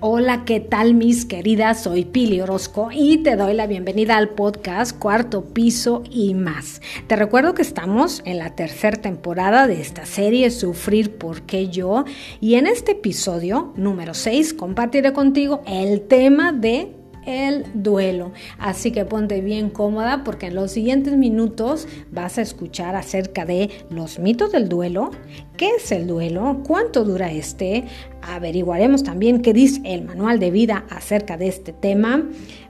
Hola, 0.00 0.44
¿qué 0.44 0.60
tal 0.60 0.92
mis 0.92 1.24
queridas? 1.24 1.84
Soy 1.84 2.04
Pili 2.04 2.42
Orozco 2.42 2.90
y 2.92 3.16
te 3.22 3.34
doy 3.34 3.54
la 3.54 3.66
bienvenida 3.66 4.18
al 4.18 4.28
podcast 4.28 4.94
Cuarto 4.98 5.46
Piso 5.54 6.02
y 6.10 6.34
más. 6.34 6.82
Te 7.06 7.16
recuerdo 7.16 7.54
que 7.54 7.62
estamos 7.62 8.20
en 8.26 8.36
la 8.36 8.54
tercera 8.54 9.00
temporada 9.00 9.66
de 9.66 9.80
esta 9.80 10.04
serie 10.04 10.50
Sufrir 10.50 11.16
porque 11.16 11.68
yo 11.68 12.04
y 12.42 12.56
en 12.56 12.66
este 12.66 12.92
episodio 12.92 13.72
número 13.74 14.12
6 14.12 14.52
compartiré 14.52 15.14
contigo 15.14 15.62
el 15.66 16.02
tema 16.02 16.52
de 16.52 16.95
el 17.26 17.66
duelo. 17.74 18.32
Así 18.58 18.92
que 18.92 19.04
ponte 19.04 19.40
bien 19.40 19.68
cómoda 19.68 20.24
porque 20.24 20.46
en 20.46 20.54
los 20.54 20.70
siguientes 20.70 21.14
minutos 21.16 21.86
vas 22.10 22.38
a 22.38 22.42
escuchar 22.42 22.96
acerca 22.96 23.44
de 23.44 23.70
los 23.90 24.18
mitos 24.18 24.52
del 24.52 24.68
duelo, 24.68 25.10
qué 25.56 25.70
es 25.76 25.92
el 25.92 26.06
duelo, 26.06 26.62
cuánto 26.66 27.04
dura 27.04 27.30
este, 27.30 27.84
averiguaremos 28.22 29.02
también 29.02 29.42
qué 29.42 29.52
dice 29.52 29.80
el 29.84 30.04
manual 30.04 30.38
de 30.38 30.50
vida 30.50 30.84
acerca 30.88 31.36
de 31.36 31.48
este 31.48 31.72
tema. 31.72 32.24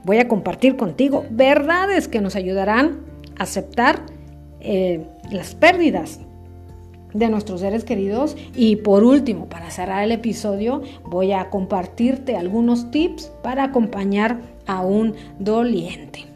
Voy 0.05 0.19
a 0.19 0.29
compartir 0.29 0.77
contigo 0.77 1.25
verdades 1.31 2.09
que 2.09 2.21
nos 2.21 2.35
ayudarán 2.35 3.01
a 3.39 3.45
aceptar 3.45 4.03
eh, 4.61 5.07
las 5.31 5.55
pérdidas 5.55 6.21
de 7.19 7.29
nuestros 7.29 7.61
seres 7.61 7.85
queridos. 7.85 8.37
Y 8.55 8.77
por 8.77 9.05
último, 9.05 9.49
para 9.49 9.71
cerrar 9.71 10.03
el 10.03 10.13
episodio, 10.13 10.83
voy 11.05 11.33
a 11.33 11.51
compartirte 11.51 12.37
algunos 12.37 12.91
tips 12.91 13.33
para 13.43 13.65
acompañar 13.65 14.41
a 14.67 14.83
un 14.83 15.15
doliente. 15.39 16.27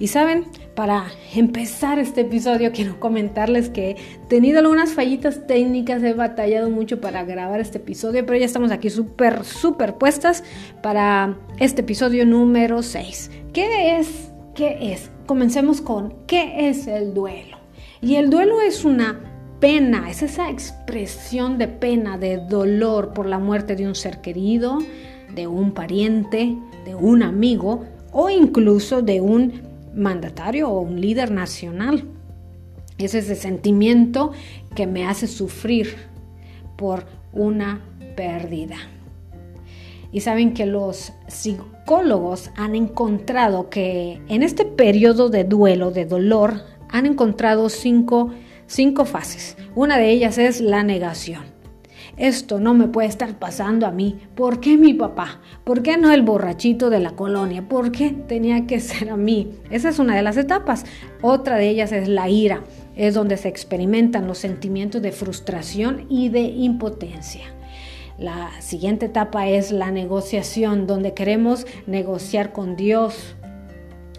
Y 0.00 0.08
saben, 0.08 0.44
para 0.74 1.06
empezar 1.34 1.98
este 1.98 2.20
episodio 2.20 2.70
quiero 2.74 3.00
comentarles 3.00 3.68
que 3.68 3.90
he 3.90 3.96
tenido 4.28 4.60
algunas 4.60 4.92
fallitas 4.92 5.46
técnicas, 5.46 6.02
he 6.02 6.12
batallado 6.12 6.70
mucho 6.70 7.00
para 7.00 7.24
grabar 7.24 7.60
este 7.60 7.78
episodio, 7.78 8.24
pero 8.24 8.38
ya 8.38 8.46
estamos 8.46 8.70
aquí 8.70 8.90
súper, 8.90 9.44
súper 9.44 9.94
puestas 9.94 10.44
para 10.82 11.36
este 11.58 11.80
episodio 11.80 12.24
número 12.24 12.82
6. 12.82 13.30
¿Qué 13.52 13.98
es? 13.98 14.30
¿Qué 14.54 14.92
es? 14.92 15.10
Comencemos 15.26 15.80
con 15.80 16.14
¿qué 16.26 16.68
es 16.68 16.86
el 16.86 17.12
duelo? 17.12 17.58
Y 18.00 18.14
el 18.14 18.30
duelo 18.30 18.60
es 18.60 18.84
una 18.84 19.27
pena, 19.60 20.10
es 20.10 20.22
esa 20.22 20.50
expresión 20.50 21.58
de 21.58 21.68
pena, 21.68 22.18
de 22.18 22.38
dolor 22.38 23.12
por 23.12 23.26
la 23.26 23.38
muerte 23.38 23.76
de 23.76 23.86
un 23.86 23.94
ser 23.94 24.20
querido, 24.20 24.78
de 25.34 25.46
un 25.46 25.72
pariente, 25.72 26.56
de 26.84 26.94
un 26.94 27.22
amigo 27.22 27.84
o 28.12 28.30
incluso 28.30 29.02
de 29.02 29.20
un 29.20 29.62
mandatario 29.94 30.68
o 30.70 30.80
un 30.80 31.00
líder 31.00 31.30
nacional. 31.30 32.04
Es 32.98 33.14
ese 33.14 33.36
sentimiento 33.36 34.32
que 34.74 34.86
me 34.86 35.06
hace 35.06 35.26
sufrir 35.26 35.96
por 36.76 37.06
una 37.32 37.80
pérdida. 38.16 38.76
Y 40.10 40.20
saben 40.20 40.54
que 40.54 40.64
los 40.64 41.12
psicólogos 41.26 42.50
han 42.56 42.74
encontrado 42.74 43.68
que 43.68 44.20
en 44.28 44.42
este 44.42 44.64
periodo 44.64 45.28
de 45.28 45.44
duelo, 45.44 45.90
de 45.90 46.06
dolor, 46.06 46.62
han 46.88 47.04
encontrado 47.04 47.68
cinco 47.68 48.30
cinco 48.68 49.04
fases. 49.04 49.56
Una 49.74 49.98
de 49.98 50.10
ellas 50.10 50.38
es 50.38 50.60
la 50.60 50.84
negación. 50.84 51.42
Esto 52.16 52.58
no 52.58 52.74
me 52.74 52.88
puede 52.88 53.08
estar 53.08 53.38
pasando 53.38 53.86
a 53.86 53.92
mí. 53.92 54.18
¿Por 54.34 54.60
qué 54.60 54.76
mi 54.76 54.92
papá? 54.92 55.40
¿Por 55.64 55.82
qué 55.82 55.96
no 55.96 56.12
el 56.12 56.22
borrachito 56.22 56.90
de 56.90 57.00
la 57.00 57.12
colonia? 57.12 57.68
¿Por 57.68 57.92
qué 57.92 58.10
tenía 58.10 58.66
que 58.66 58.80
ser 58.80 59.10
a 59.10 59.16
mí? 59.16 59.50
Esa 59.70 59.88
es 59.88 59.98
una 59.98 60.14
de 60.14 60.22
las 60.22 60.36
etapas. 60.36 60.84
Otra 61.22 61.56
de 61.56 61.68
ellas 61.68 61.92
es 61.92 62.08
la 62.08 62.28
ira. 62.28 62.62
Es 62.96 63.14
donde 63.14 63.36
se 63.36 63.48
experimentan 63.48 64.26
los 64.26 64.38
sentimientos 64.38 65.00
de 65.00 65.12
frustración 65.12 66.06
y 66.08 66.28
de 66.28 66.40
impotencia. 66.40 67.42
La 68.18 68.50
siguiente 68.60 69.06
etapa 69.06 69.46
es 69.46 69.70
la 69.70 69.92
negociación, 69.92 70.88
donde 70.88 71.14
queremos 71.14 71.68
negociar 71.86 72.52
con 72.52 72.74
Dios, 72.74 73.36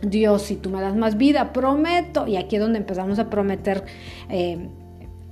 Dios, 0.02 0.44
si 0.44 0.56
tú 0.56 0.70
me 0.70 0.82
das 0.82 0.96
más 0.96 1.18
vida, 1.18 1.54
prometo. 1.54 2.28
Y 2.28 2.38
aquí 2.38 2.56
es 2.56 2.62
donde 2.62 2.80
empezamos 2.80 3.20
a 3.20 3.30
prometer, 3.30 3.84
eh, 4.30 4.70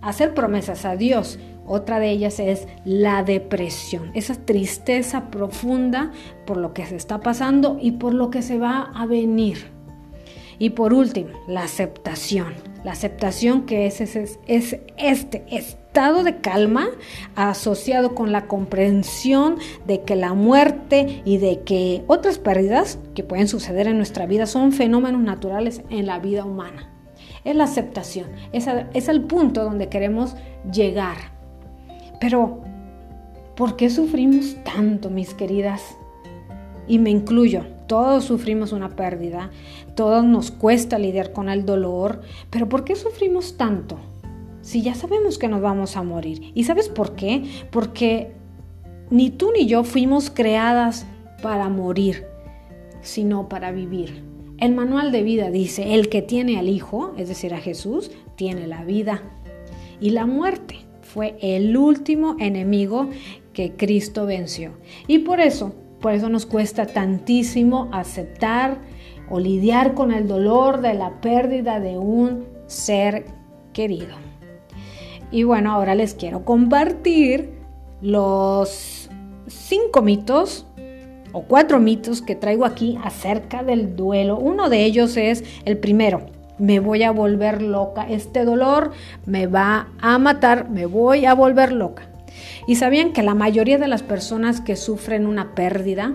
hacer 0.02 0.34
promesas 0.34 0.86
a 0.86 0.96
Dios. 0.96 1.40
Otra 1.66 2.00
de 2.00 2.10
ellas 2.10 2.40
es 2.40 2.68
la 2.86 3.24
depresión, 3.24 4.12
esa 4.14 4.36
tristeza 4.36 5.30
profunda 5.30 6.14
por 6.46 6.56
lo 6.56 6.74
que 6.74 6.86
se 6.86 6.96
está 6.96 7.20
pasando 7.20 7.78
y 7.82 7.92
por 7.92 8.14
lo 8.14 8.30
que 8.30 8.42
se 8.42 8.58
va 8.58 8.90
a 8.96 9.06
venir. 9.06 9.70
Y 10.60 10.72
por 10.72 10.94
último, 10.94 11.30
la 11.48 11.64
aceptación. 11.64 12.54
La 12.84 12.94
aceptación 12.94 13.66
que 13.66 13.86
es, 13.86 14.00
es, 14.00 14.40
es 14.48 14.78
este 14.98 15.44
estado 15.98 16.24
de 16.24 16.42
calma 16.42 16.90
asociado 17.36 18.14
con 18.14 18.32
la 18.32 18.46
comprensión 18.46 19.56
de 19.88 20.04
que 20.04 20.16
la 20.16 20.36
muerte 20.36 21.24
y 21.26 21.40
de 21.40 21.62
que 21.62 22.04
otras 22.06 22.38
pérdidas 22.38 23.00
que 23.16 23.24
pueden 23.24 23.48
suceder 23.48 23.88
en 23.88 23.98
nuestra 23.98 24.28
vida 24.28 24.46
son 24.46 24.74
fenómenos 24.74 25.24
naturales 25.24 25.82
en 25.90 26.06
la 26.06 26.20
vida 26.20 26.46
humana. 26.46 26.94
Es 27.44 27.56
la 27.56 27.64
aceptación, 27.64 28.28
es, 28.52 28.68
es 28.94 29.10
el 29.10 29.24
punto 29.24 29.64
donde 29.64 29.90
queremos 29.90 30.36
llegar. 30.72 31.18
Pero, 32.22 32.62
¿por 33.56 33.76
qué 33.76 33.90
sufrimos 33.90 34.56
tanto, 34.64 35.10
mis 35.10 35.34
queridas? 35.34 35.82
Y 36.88 37.00
me 37.00 37.10
incluyo, 37.10 37.66
todos 37.88 38.26
sufrimos 38.26 38.72
una 38.72 38.90
pérdida, 38.90 39.50
todos 39.96 40.24
nos 40.24 40.52
cuesta 40.52 41.00
lidiar 41.00 41.32
con 41.32 41.50
el 41.50 41.66
dolor, 41.66 42.22
pero 42.52 42.70
¿por 42.70 42.84
qué 42.84 42.96
sufrimos 42.96 43.58
tanto? 43.58 43.98
Si 44.68 44.82
ya 44.82 44.96
sabemos 44.96 45.38
que 45.38 45.48
nos 45.48 45.62
vamos 45.62 45.96
a 45.96 46.04
morir. 46.04 46.52
¿Y 46.54 46.66
sabes 46.66 46.90
por 46.90 47.16
qué? 47.16 47.46
Porque 47.72 48.34
ni 49.10 49.30
tú 49.30 49.54
ni 49.58 49.66
yo 49.66 49.86
fuimos 49.86 50.30
creadas 50.30 51.06
para 51.42 51.70
morir, 51.70 52.26
sino 53.00 53.48
para 53.48 53.72
vivir. 53.72 54.26
El 54.58 54.76
manual 54.76 55.14
de 55.14 55.24
vida 55.24 55.52
dice, 55.52 55.94
el 55.94 56.10
que 56.10 56.22
tiene 56.22 56.60
al 56.60 56.68
Hijo, 56.68 57.14
es 57.18 57.30
decir, 57.30 57.54
a 57.54 57.60
Jesús, 57.60 58.12
tiene 58.36 58.68
la 58.68 58.84
vida. 58.84 59.22
Y 60.02 60.10
la 60.10 60.26
muerte 60.26 60.80
fue 61.02 61.38
el 61.40 61.78
último 61.78 62.36
enemigo 62.38 63.10
que 63.54 63.72
Cristo 63.72 64.26
venció. 64.26 64.74
Y 65.08 65.20
por 65.20 65.40
eso, 65.40 65.76
por 66.02 66.12
eso 66.12 66.28
nos 66.28 66.46
cuesta 66.46 66.88
tantísimo 66.88 67.88
aceptar 67.94 68.80
o 69.30 69.40
lidiar 69.40 69.94
con 69.94 70.12
el 70.12 70.28
dolor 70.28 70.82
de 70.82 70.94
la 70.94 71.22
pérdida 71.22 71.80
de 71.80 71.98
un 71.98 72.44
ser 72.68 73.28
querido. 73.72 74.27
Y 75.32 75.44
bueno, 75.44 75.72
ahora 75.72 75.96
les 75.96 76.14
quiero 76.14 76.46
compartir 76.46 77.52
los 78.02 79.10
cinco 79.48 80.02
mitos 80.02 80.66
o 81.34 81.44
cuatro 81.44 81.80
mitos 81.80 82.22
que 82.22 82.36
traigo 82.36 82.66
aquí 82.66 82.98
acerca 83.04 83.64
del 83.64 83.96
duelo. 83.96 84.38
Uno 84.38 84.70
de 84.70 84.86
ellos 84.86 85.18
es 85.18 85.44
el 85.66 85.78
primero, 85.78 86.28
me 86.58 86.80
voy 86.80 87.04
a 87.04 87.12
volver 87.12 87.62
loca, 87.62 88.08
este 88.10 88.46
dolor 88.46 88.92
me 89.26 89.48
va 89.48 89.90
a 90.00 90.18
matar, 90.18 90.70
me 90.70 90.86
voy 90.86 91.26
a 91.26 91.34
volver 91.34 91.72
loca. 91.72 92.10
Y 92.66 92.76
sabían 92.76 93.14
que 93.14 93.24
la 93.24 93.36
mayoría 93.36 93.78
de 93.78 93.88
las 93.88 94.04
personas 94.04 94.62
que 94.62 94.76
sufren 94.76 95.26
una 95.26 95.54
pérdida 95.56 96.14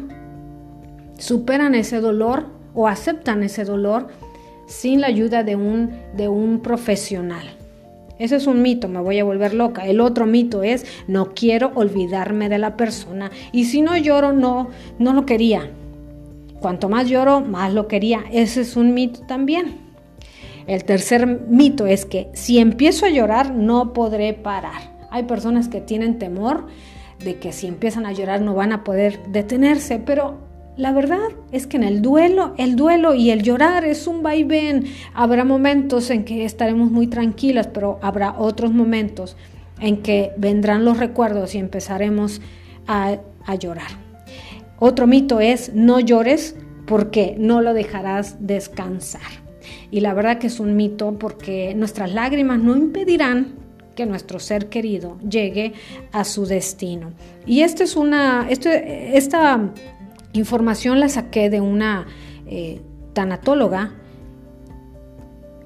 superan 1.18 1.74
ese 1.74 2.00
dolor 2.00 2.46
o 2.74 2.88
aceptan 2.88 3.42
ese 3.42 3.64
dolor 3.64 4.08
sin 4.66 5.00
la 5.00 5.08
ayuda 5.08 5.42
de 5.42 5.56
un, 5.56 5.92
de 6.16 6.28
un 6.28 6.60
profesional. 6.60 7.61
Ese 8.18 8.36
es 8.36 8.46
un 8.46 8.62
mito, 8.62 8.88
me 8.88 9.00
voy 9.00 9.18
a 9.18 9.24
volver 9.24 9.54
loca. 9.54 9.86
El 9.86 10.00
otro 10.00 10.26
mito 10.26 10.62
es, 10.62 10.86
no 11.08 11.34
quiero 11.34 11.72
olvidarme 11.74 12.48
de 12.48 12.58
la 12.58 12.76
persona. 12.76 13.30
Y 13.52 13.64
si 13.64 13.82
no 13.82 13.96
lloro, 13.96 14.32
no, 14.32 14.68
no 14.98 15.12
lo 15.12 15.26
quería. 15.26 15.70
Cuanto 16.60 16.88
más 16.88 17.08
lloro, 17.08 17.40
más 17.40 17.72
lo 17.72 17.88
quería. 17.88 18.24
Ese 18.30 18.60
es 18.60 18.76
un 18.76 18.94
mito 18.94 19.20
también. 19.26 19.78
El 20.66 20.84
tercer 20.84 21.26
mito 21.26 21.86
es 21.86 22.06
que 22.06 22.28
si 22.34 22.58
empiezo 22.58 23.06
a 23.06 23.10
llorar, 23.10 23.52
no 23.52 23.92
podré 23.92 24.32
parar. 24.34 24.92
Hay 25.10 25.24
personas 25.24 25.68
que 25.68 25.80
tienen 25.80 26.19
temor 26.19 26.66
de 27.25 27.38
que 27.38 27.52
si 27.52 27.66
empiezan 27.66 28.06
a 28.06 28.12
llorar 28.12 28.40
no 28.40 28.54
van 28.54 28.72
a 28.72 28.84
poder 28.84 29.20
detenerse, 29.28 29.98
pero 29.98 30.38
la 30.76 30.92
verdad 30.92 31.28
es 31.50 31.66
que 31.66 31.76
en 31.76 31.84
el 31.84 32.00
duelo, 32.00 32.54
el 32.56 32.76
duelo 32.76 33.14
y 33.14 33.30
el 33.30 33.42
llorar 33.42 33.84
es 33.84 34.06
un 34.06 34.22
vaivén. 34.22 34.86
Habrá 35.12 35.44
momentos 35.44 36.08
en 36.08 36.24
que 36.24 36.46
estaremos 36.46 36.90
muy 36.90 37.08
tranquilas, 37.08 37.66
pero 37.66 37.98
habrá 38.00 38.38
otros 38.38 38.72
momentos 38.72 39.36
en 39.80 39.98
que 39.98 40.32
vendrán 40.38 40.84
los 40.84 40.96
recuerdos 40.96 41.54
y 41.54 41.58
empezaremos 41.58 42.40
a, 42.86 43.19
llorar. 43.58 43.90
Otro 44.78 45.06
mito 45.06 45.40
es 45.40 45.74
no 45.74 46.00
llores 46.00 46.56
porque 46.86 47.34
no 47.38 47.60
lo 47.60 47.75
dejarás 47.75 48.36
descansar. 48.46 49.20
Y 49.90 50.00
la 50.00 50.14
verdad 50.14 50.38
que 50.38 50.46
es 50.46 50.58
un 50.58 50.75
mito 50.76 51.18
porque 51.18 51.75
nuestras 51.75 52.12
lágrimas 52.12 52.60
no 52.60 52.76
impedirán 52.76 53.54
que 53.94 54.06
nuestro 54.06 54.38
ser 54.38 54.68
querido 54.68 55.18
llegue 55.20 55.75
a 56.12 56.25
su 56.25 56.46
destino. 56.46 57.12
Y 57.46 57.60
esta 57.60 57.84
es 57.84 57.96
una, 57.96 58.48
esta 58.48 59.72
información 60.32 61.00
la 61.00 61.08
saqué 61.08 61.50
de 61.50 61.61
una 61.61 62.06
eh, 62.46 62.81
tanatóloga 63.12 63.93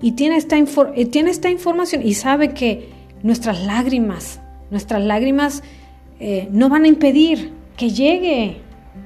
y 0.01 0.13
tiene 0.13 0.37
esta, 0.37 0.57
eh, 0.59 1.07
tiene 1.07 1.31
esta 1.31 1.51
información 1.51 2.03
y 2.05 2.15
sabe 2.15 2.53
que 2.53 2.91
nuestras 3.23 3.65
lágrimas, 3.65 4.41
nuestras 4.71 5.03
lágrimas 5.03 5.63
eh, 6.21 6.49
no 6.51 6.69
van 6.69 6.85
a 6.85 6.89
impedir 6.89 7.53
que 7.77 7.91
llegue 7.91 8.59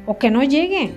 o 0.07 0.19
que 0.19 0.31
no 0.31 0.43
llegue. 0.43 0.93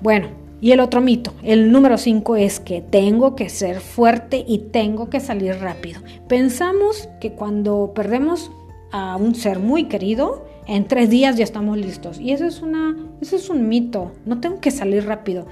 Bueno, 0.00 0.28
y 0.60 0.72
el 0.72 0.80
otro 0.80 1.00
mito, 1.00 1.34
el 1.42 1.72
número 1.72 1.98
5 1.98 2.36
es 2.36 2.60
que 2.60 2.80
tengo 2.80 3.34
que 3.34 3.48
ser 3.48 3.80
fuerte 3.80 4.44
y 4.46 4.58
tengo 4.58 5.10
que 5.10 5.20
salir 5.20 5.56
rápido. 5.56 6.00
Pensamos 6.28 7.08
que 7.20 7.32
cuando 7.32 7.92
perdemos 7.94 8.50
a 8.92 9.16
un 9.16 9.34
ser 9.34 9.58
muy 9.58 9.84
querido, 9.84 10.46
en 10.66 10.86
tres 10.86 11.10
días 11.10 11.36
ya 11.36 11.44
estamos 11.44 11.78
listos. 11.78 12.20
Y 12.20 12.32
eso 12.32 12.46
es, 12.46 12.62
una, 12.62 12.96
eso 13.20 13.36
es 13.36 13.50
un 13.50 13.68
mito, 13.68 14.12
no 14.26 14.40
tengo 14.40 14.60
que 14.60 14.70
salir 14.70 15.06
rápido. 15.06 15.46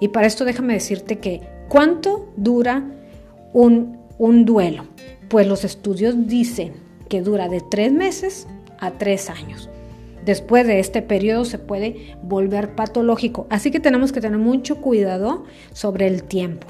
Y 0.00 0.08
para 0.08 0.26
esto 0.26 0.44
déjame 0.44 0.74
decirte 0.74 1.18
que 1.18 1.42
¿cuánto 1.68 2.28
dura 2.36 2.84
un, 3.52 3.98
un 4.18 4.44
duelo? 4.44 4.84
Pues 5.28 5.46
los 5.46 5.64
estudios 5.64 6.26
dicen 6.26 6.72
que 7.08 7.22
dura 7.22 7.48
de 7.48 7.60
tres 7.60 7.92
meses 7.92 8.46
a 8.78 8.90
tres 8.92 9.30
años. 9.30 9.68
Después 10.24 10.66
de 10.66 10.78
este 10.78 11.02
periodo 11.02 11.44
se 11.44 11.58
puede 11.58 12.16
volver 12.22 12.74
patológico, 12.74 13.46
así 13.50 13.70
que 13.70 13.80
tenemos 13.80 14.12
que 14.12 14.20
tener 14.20 14.38
mucho 14.38 14.80
cuidado 14.80 15.44
sobre 15.72 16.06
el 16.06 16.22
tiempo, 16.22 16.68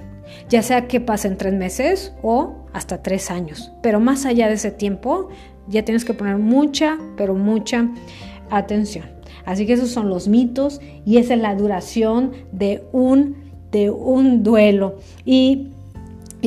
ya 0.49 0.63
sea 0.63 0.89
que 0.89 1.01
pasen 1.01 1.37
tres 1.37 1.53
meses 1.53 2.15
o 2.23 2.65
hasta 2.73 3.03
tres 3.03 3.31
años. 3.31 3.73
Pero 3.83 4.01
más 4.01 4.25
allá 4.25 4.49
de 4.49 4.55
ese 4.55 4.71
tiempo, 4.71 5.29
ya 5.69 5.85
tienes 5.85 6.05
que 6.05 6.15
poner 6.15 6.37
mucha, 6.37 6.99
pero 7.17 7.35
mucha 7.35 7.89
atención. 8.51 9.05
Así 9.45 9.67
que 9.67 9.73
esos 9.73 9.91
son 9.91 10.09
los 10.09 10.29
mitos 10.29 10.81
y 11.05 11.19
esa 11.19 11.35
es 11.35 11.41
la 11.41 11.55
duración 11.55 12.33
de 12.53 12.85
un, 12.93 13.37
de 13.71 13.91
un 13.91 14.43
duelo. 14.43 14.99
Y, 15.25 15.69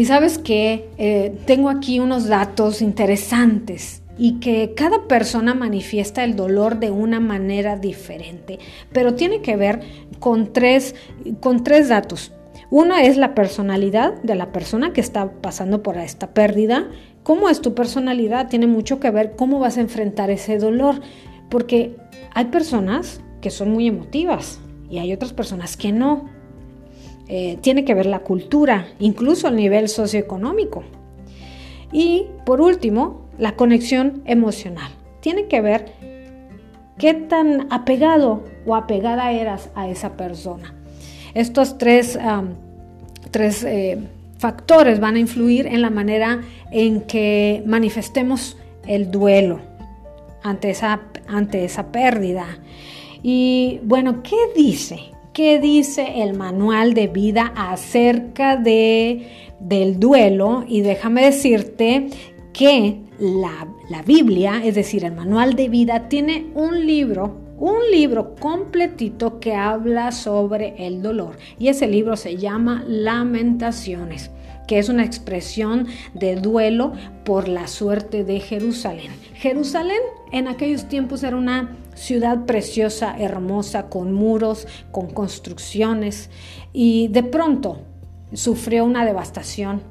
sabes 0.05 0.37
que 0.37 0.89
eh, 0.97 1.37
tengo 1.45 1.69
aquí 1.69 1.99
unos 1.99 2.27
datos 2.27 2.81
interesantes 2.81 4.01
y 4.17 4.39
que 4.39 4.73
cada 4.75 5.07
persona 5.07 5.53
manifiesta 5.53 6.23
el 6.23 6.35
dolor 6.35 6.79
de 6.79 6.91
una 6.91 7.19
manera 7.19 7.75
diferente, 7.77 8.59
pero 8.93 9.15
tiene 9.15 9.41
que 9.41 9.55
ver 9.57 9.81
con 10.19 10.53
tres, 10.53 10.95
con 11.41 11.63
tres 11.63 11.89
datos. 11.89 12.31
Una 12.69 13.03
es 13.03 13.17
la 13.17 13.35
personalidad 13.35 14.21
de 14.23 14.35
la 14.35 14.51
persona 14.51 14.91
que 14.91 15.01
está 15.01 15.31
pasando 15.31 15.83
por 15.83 15.97
esta 15.97 16.33
pérdida. 16.33 16.89
¿Cómo 17.25 17.49
es 17.49 17.59
tu 17.59 17.73
personalidad? 17.73 18.49
Tiene 18.49 18.67
mucho 18.67 18.99
que 18.99 19.09
ver 19.09 19.35
cómo 19.35 19.57
vas 19.57 19.79
a 19.79 19.81
enfrentar 19.81 20.29
ese 20.29 20.59
dolor, 20.59 21.01
porque 21.49 21.95
hay 22.35 22.45
personas 22.45 23.19
que 23.41 23.49
son 23.49 23.71
muy 23.71 23.87
emotivas 23.87 24.59
y 24.91 24.99
hay 24.99 25.11
otras 25.11 25.33
personas 25.33 25.75
que 25.75 25.91
no. 25.91 26.29
Eh, 27.27 27.57
tiene 27.61 27.83
que 27.83 27.95
ver 27.95 28.05
la 28.05 28.19
cultura, 28.19 28.85
incluso 28.99 29.47
el 29.47 29.55
nivel 29.55 29.89
socioeconómico. 29.89 30.83
Y 31.91 32.27
por 32.45 32.61
último, 32.61 33.27
la 33.39 33.55
conexión 33.55 34.21
emocional. 34.25 34.91
Tiene 35.19 35.47
que 35.47 35.61
ver 35.61 35.93
qué 36.99 37.15
tan 37.15 37.65
apegado 37.71 38.43
o 38.67 38.75
apegada 38.75 39.31
eras 39.31 39.71
a 39.73 39.89
esa 39.89 40.15
persona. 40.15 40.75
Estos 41.33 41.79
tres, 41.79 42.19
tres 43.31 43.63
eh, 43.63 43.97
factores 44.45 44.99
van 44.99 45.15
a 45.15 45.19
influir 45.19 45.65
en 45.65 45.81
la 45.81 45.89
manera 45.89 46.41
en 46.69 47.01
que 47.01 47.63
manifestemos 47.65 48.57
el 48.85 49.09
duelo 49.09 49.59
ante 50.43 50.69
esa, 50.69 51.01
ante 51.27 51.65
esa 51.65 51.91
pérdida. 51.91 52.45
Y 53.23 53.79
bueno, 53.81 54.21
¿qué 54.21 54.37
dice? 54.55 54.99
¿Qué 55.33 55.59
dice 55.59 56.21
el 56.21 56.37
manual 56.37 56.93
de 56.93 57.07
vida 57.07 57.53
acerca 57.57 58.55
de, 58.55 59.27
del 59.59 59.99
duelo? 59.99 60.63
Y 60.67 60.81
déjame 60.81 61.25
decirte 61.25 62.09
que 62.53 62.99
la, 63.17 64.03
Biblia, 64.05 64.61
es 64.63 64.75
decir, 64.75 65.05
el 65.05 65.15
manual 65.15 65.55
de 65.55 65.69
vida, 65.69 66.07
tiene 66.07 66.51
un 66.53 66.85
libro, 66.85 67.35
un 67.57 67.79
libro 67.91 68.35
completito 68.35 69.39
que 69.39 69.55
habla 69.55 70.11
sobre 70.11 70.75
el 70.85 71.01
dolor. 71.01 71.35
Y 71.57 71.69
ese 71.69 71.87
libro 71.87 72.15
se 72.15 72.37
llama 72.37 72.83
Lamentaciones 72.87 74.29
que 74.67 74.79
es 74.79 74.89
una 74.89 75.03
expresión 75.03 75.87
de 76.13 76.35
duelo 76.35 76.93
por 77.23 77.47
la 77.47 77.67
suerte 77.67 78.23
de 78.23 78.39
Jerusalén. 78.39 79.11
Jerusalén 79.35 79.99
en 80.31 80.47
aquellos 80.47 80.87
tiempos 80.87 81.23
era 81.23 81.37
una 81.37 81.77
ciudad 81.95 82.45
preciosa, 82.45 83.15
hermosa, 83.17 83.87
con 83.89 84.13
muros, 84.13 84.67
con 84.91 85.07
construcciones, 85.07 86.29
y 86.73 87.07
de 87.07 87.23
pronto 87.23 87.79
sufrió 88.33 88.85
una 88.85 89.05
devastación 89.05 89.81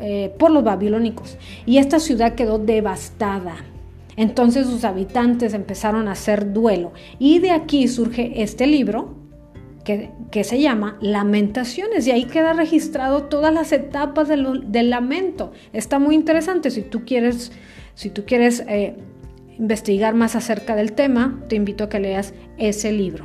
eh, 0.00 0.34
por, 0.38 0.50
los 0.50 0.64
babilónicos 0.64 1.36
y 1.66 1.78
esta 1.78 2.00
ciudad 2.00 2.34
quedó 2.34 2.58
devastada. 2.58 3.56
Entonces 4.16 4.66
sus 4.66 4.84
habitantes 4.84 5.54
empezaron 5.54 6.08
a 6.08 6.12
hacer 6.12 6.52
duelo 6.52 6.92
y 7.18 7.38
de 7.38 7.52
aquí 7.52 7.86
surge 7.86 8.42
este 8.42 8.66
libro 8.66 9.14
que, 10.30 10.44
se 10.44 10.60
llama 10.60 10.98
Lamentaciones 11.00 12.06
y 12.06 12.10
ahí 12.10 12.24
queda 12.24 12.52
registrado 12.52 13.24
todas 13.24 13.52
las 13.52 13.72
etapas 13.72 14.28
del, 14.28 14.90
lamento. 14.90 15.52
Está 15.72 15.98
muy 15.98 16.14
interesante 16.14 16.70
si 16.70 16.82
tú 16.82 17.04
quieres, 17.04 17.52
si 17.94 18.10
tú 18.10 18.24
quieres 18.26 18.64
eh, 18.68 18.96
investigar 19.58 20.14
más 20.14 20.36
acerca 20.36 20.76
del 20.76 20.92
tema, 20.92 21.40
te 21.48 21.56
invito 21.56 21.84
a 21.84 21.88
que 21.88 22.00
leas 22.00 22.34
ese 22.58 22.92
libro. 22.92 23.24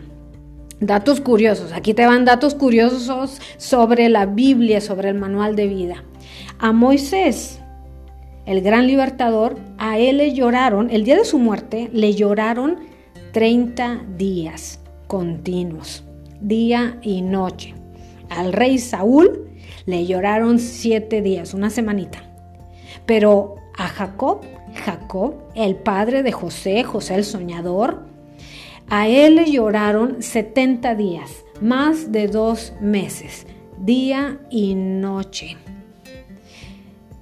Datos 0.80 1.22
curiosos. 1.22 1.72
Aquí 1.74 1.94
te 1.94 2.06
van 2.06 2.26
datos 2.26 2.56
curiosos 2.56 3.40
sobre 3.58 4.10
la 4.10 4.26
Biblia, 4.26 4.82
sobre 4.82 5.10
el 5.10 5.16
manual 5.16 5.56
de 5.56 5.68
vida. 5.68 6.04
A 6.60 6.72
Moisés, 6.72 7.60
el 8.46 8.62
gran 8.62 8.88
libertador, 8.88 9.58
a 9.78 9.98
él 9.98 10.18
le 10.18 10.34
lloraron, 10.34 10.90
el 10.90 11.04
día 11.04 11.18
de 11.18 11.26
su 11.26 11.40
muerte, 11.40 11.90
le 11.94 12.14
lloraron 12.14 12.78
30 13.32 14.02
días 14.18 14.80
continuos, 15.08 16.04
día 16.44 17.00
y 17.02 17.22
noche. 17.22 17.74
Al 18.30 18.54
rey 18.54 18.78
Saúl 18.78 19.50
le 19.86 20.06
lloraron 20.06 20.60
7 20.60 21.22
días, 21.22 21.54
una 21.54 21.70
semanita. 21.70 22.24
Pero 23.06 23.56
a 23.76 23.88
Jacob, 23.88 24.42
Jacob, 24.76 25.36
el 25.56 25.76
padre 25.76 26.24
de 26.24 26.32
José, 26.32 26.84
José 26.84 27.16
el 27.16 27.24
soñador, 27.24 28.06
a 28.90 29.08
él 29.08 29.36
le 29.36 29.52
lloraron 29.52 30.22
70 30.22 30.96
días, 30.96 31.44
más 31.62 32.12
de 32.12 32.28
dos 32.28 32.74
meses, 32.82 33.48
día 33.80 34.40
y 34.50 34.76
noche. 34.76 35.58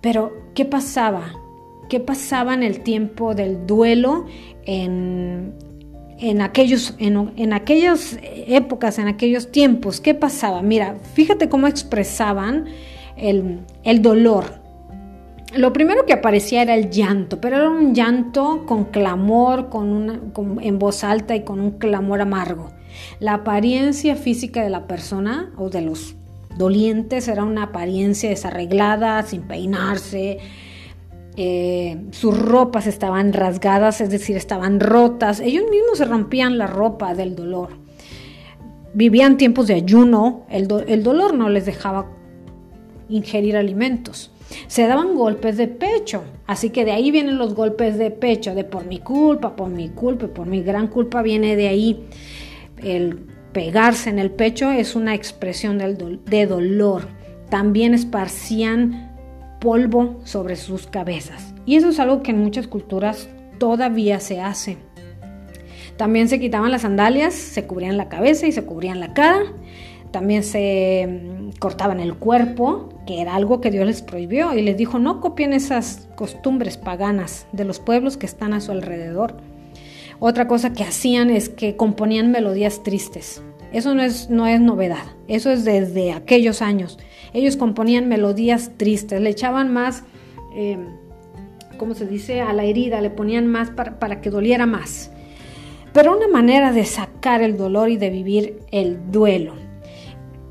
Pero, 0.02 0.34
¿qué 0.56 0.66
pasaba? 0.66 1.34
¿Qué 1.88 2.00
pasaba 2.00 2.54
en 2.54 2.64
el 2.64 2.82
tiempo 2.82 3.36
del 3.36 3.68
duelo 3.68 4.26
en, 4.66 5.54
aquellos, 6.42 6.96
en, 7.00 7.54
aquellas 7.54 8.18
épocas, 8.48 9.00
en 9.00 9.08
aquellos 9.08 9.52
tiempos? 9.52 10.00
¿Qué 10.00 10.14
pasaba? 10.14 10.62
Mira, 10.62 10.98
fíjate 11.14 11.50
cómo 11.50 11.68
expresaban 11.68 12.66
el, 13.18 13.60
el 13.84 14.02
dolor 14.02 14.62
lo 15.54 15.74
primero 15.74 16.06
que 16.06 16.14
aparecía 16.14 16.62
era 16.62 16.76
el 16.76 16.90
llanto, 16.90 17.42
pero 17.42 17.58
era 17.58 17.70
un 17.70 17.94
llanto 17.94 18.66
con 18.66 18.86
clamor, 18.86 19.68
con 19.68 19.90
una, 19.90 20.20
en 20.62 20.80
voz 20.80 21.04
alta 21.04 21.36
y 21.36 21.44
con 21.44 21.60
un 21.60 21.72
clamor 21.72 22.22
amargo. 22.22 22.70
La 23.20 23.34
apariencia 23.36 24.16
física 24.16 24.64
de 24.64 24.70
la 24.70 24.88
persona 24.88 25.52
o 25.58 25.70
de 25.70 25.82
los 25.82 26.16
dolientes 26.58 27.28
era 27.28 27.44
una 27.44 27.64
apariencia 27.64 28.30
desarreglada, 28.30 29.24
sin 29.24 29.42
peinarse. 29.42 30.40
Eh, 31.38 32.06
sus 32.12 32.38
ropas 32.38 32.88
estaban 32.88 33.34
rasgadas, 33.34 34.02
es 34.02 34.10
decir, 34.10 34.38
estaban 34.38 34.80
rotas. 34.80 35.40
Ellos 35.40 35.64
mismos 35.70 35.98
se 35.98 36.06
rompían 36.06 36.58
la 36.58 36.68
ropa 36.68 37.14
del 37.14 37.36
dolor. 37.36 37.70
Vivían 38.94 39.38
tiempos 39.38 39.68
de 39.68 39.76
ayuno, 39.76 40.46
el, 40.50 40.68
el 40.88 41.04
dolor 41.04 41.34
no 41.34 41.50
les 41.50 41.66
dejaba 41.66 42.12
ingerir 43.08 43.56
alimentos 43.56 44.32
se 44.68 44.88
daban 44.88 45.16
golpes 45.16 45.58
de 45.58 45.68
pecho. 45.68 46.24
Así 46.48 46.70
que 46.70 46.86
de 46.86 46.92
ahí 46.92 47.12
vienen 47.12 47.38
los 47.38 47.54
golpes 47.56 47.98
de 47.98 48.12
pecho, 48.12 48.56
de 48.56 48.64
por 48.64 48.86
mi 48.86 49.00
culpa, 49.00 49.56
por 49.56 49.70
mi 49.70 49.90
culpa, 49.90 50.28
por 50.28 50.48
mi 50.48 50.62
gran 50.62 50.88
culpa 50.88 51.22
viene 51.22 51.56
de 51.56 51.68
ahí. 51.68 52.06
El 52.78 53.20
pegarse 53.54 54.10
en 54.10 54.20
el 54.20 54.32
pecho 54.32 54.72
es 54.72 54.96
una 54.96 55.16
expresión 55.16 55.78
de 55.78 56.46
dolor. 56.46 57.08
También 57.50 57.94
esparcían 57.94 59.11
polvo 59.62 60.20
sobre 60.26 60.58
sus 60.58 60.88
cabezas. 60.88 61.54
Y 61.66 61.78
eso 61.78 61.90
es 61.90 62.00
algo 62.00 62.24
que 62.24 62.32
en 62.32 62.40
muchas 62.40 62.68
culturas 62.68 63.30
todavía 63.60 64.20
se 64.20 64.42
hace. 64.42 64.78
También 65.96 66.28
se 66.28 66.40
quitaban 66.40 66.72
las 66.72 66.82
sandalias, 66.82 67.34
se 67.36 67.68
cubrían 67.68 67.96
la 67.96 68.10
cabeza 68.10 68.48
y 68.48 68.52
se 68.52 68.66
cubrían 68.66 69.00
la 69.00 69.14
cara. 69.14 69.44
También 70.10 70.44
se 70.44 71.08
mm, 71.08 71.60
cortaban 71.60 72.00
el 72.00 72.16
cuerpo, 72.16 72.90
que 73.06 73.22
era 73.22 73.36
algo 73.36 73.62
que 73.62 73.72
Dios 73.72 73.86
les 73.86 74.02
prohibió, 74.02 74.54
y 74.58 74.64
les 74.64 74.76
dijo, 74.78 75.00
no 75.00 75.22
copien 75.22 75.54
esas 75.54 76.10
costumbres 76.16 76.78
paganas 76.78 77.46
de 77.52 77.64
los 77.64 77.80
pueblos 77.80 78.18
que 78.18 78.26
están 78.26 78.54
a 78.54 78.62
su 78.62 78.72
alrededor. 78.72 79.38
Otra 80.20 80.48
cosa 80.48 80.74
que 80.74 80.84
hacían 80.84 81.30
es 81.30 81.50
que 81.50 81.76
componían 81.76 82.32
melodías 82.32 82.82
tristes. 82.84 83.44
Eso 83.72 83.96
no 83.96 84.04
es, 84.04 84.30
no 84.30 84.48
es 84.48 84.60
novedad, 84.60 85.04
eso 85.28 85.50
es 85.50 85.64
desde 85.64 86.12
aquellos 86.12 86.62
años. 86.62 87.00
Ellos 87.34 87.56
componían 87.56 88.10
melodías 88.10 88.72
tristes, 88.78 89.22
le 89.22 89.30
echaban 89.30 89.72
más, 89.72 90.04
eh, 90.54 90.78
¿cómo 91.78 91.94
se 91.94 92.06
dice?, 92.06 92.42
a 92.42 92.52
la 92.52 92.66
herida, 92.66 93.00
le 93.00 93.10
ponían 93.10 93.48
más 93.48 93.70
para, 93.70 93.98
para 94.00 94.20
que 94.22 94.30
doliera 94.30 94.66
más. 94.66 95.12
pero 95.94 96.16
una 96.16 96.28
manera 96.30 96.72
de 96.72 96.86
sacar 96.86 97.42
el 97.42 97.58
dolor 97.58 97.90
y 97.90 97.98
de 97.98 98.10
vivir 98.10 98.60
el 98.72 99.12
duelo. 99.12 99.54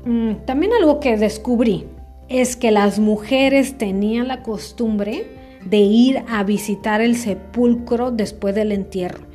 Mm, 0.05 0.45
también 0.45 0.71
algo 0.73 0.99
que 0.99 1.17
descubrí 1.17 1.85
es 2.29 2.55
que 2.55 2.71
las 2.71 2.99
mujeres 2.99 3.77
tenían 3.77 4.27
la 4.27 4.43
costumbre 4.43 5.25
de 5.65 5.77
ir 5.77 6.23
a 6.29 6.43
visitar 6.43 7.01
el 7.01 7.15
sepulcro 7.15 8.11
después 8.11 8.55
del 8.55 8.71
entierro 8.71 9.25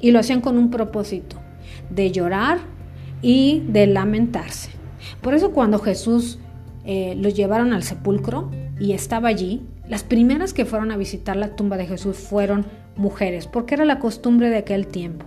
y 0.00 0.10
lo 0.10 0.18
hacían 0.18 0.40
con 0.40 0.58
un 0.58 0.70
propósito, 0.70 1.36
de 1.90 2.10
llorar 2.10 2.58
y 3.22 3.62
de 3.68 3.86
lamentarse. 3.86 4.70
Por 5.20 5.34
eso 5.34 5.52
cuando 5.52 5.78
Jesús 5.78 6.38
eh, 6.84 7.14
los 7.16 7.34
llevaron 7.34 7.72
al 7.72 7.82
sepulcro 7.82 8.50
y 8.78 8.92
estaba 8.92 9.28
allí, 9.28 9.62
las 9.88 10.04
primeras 10.04 10.54
que 10.54 10.64
fueron 10.64 10.92
a 10.92 10.96
visitar 10.96 11.36
la 11.36 11.56
tumba 11.56 11.76
de 11.76 11.86
Jesús 11.86 12.16
fueron 12.16 12.66
mujeres, 12.96 13.46
porque 13.46 13.74
era 13.74 13.84
la 13.84 13.98
costumbre 13.98 14.48
de 14.50 14.58
aquel 14.58 14.86
tiempo. 14.86 15.26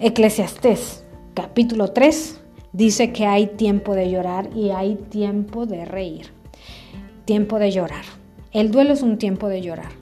Eclesiastés 0.00 1.04
capítulo 1.34 1.88
3 1.88 2.40
dice 2.72 3.12
que 3.12 3.26
hay 3.26 3.46
tiempo 3.46 3.94
de 3.94 4.10
llorar 4.10 4.50
y 4.54 4.70
hay 4.70 4.96
tiempo 4.96 5.66
de 5.66 5.84
reír. 5.84 6.26
Tiempo 7.24 7.58
de 7.58 7.70
llorar. 7.70 8.04
El 8.52 8.70
duelo 8.70 8.92
es 8.92 9.02
un 9.02 9.16
tiempo 9.16 9.48
de 9.48 9.62
llorar. 9.62 9.92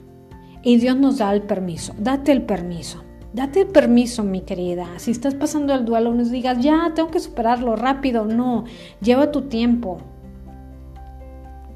Y 0.63 0.77
Dios 0.77 0.97
nos 0.97 1.19
da 1.19 1.33
el 1.33 1.43
permiso. 1.43 1.93
Date 1.97 2.31
el 2.31 2.41
permiso. 2.41 3.03
Date 3.33 3.65
permiso, 3.65 4.23
mi 4.23 4.41
querida. 4.41 4.87
Si 4.97 5.11
estás 5.11 5.35
pasando 5.35 5.73
el 5.73 5.85
duelo, 5.85 6.13
no 6.13 6.23
digas, 6.25 6.59
ya, 6.61 6.91
tengo 6.93 7.11
que 7.11 7.19
superarlo 7.19 7.77
rápido. 7.77 8.25
No, 8.25 8.65
lleva 9.01 9.31
tu 9.31 9.43
tiempo. 9.43 9.99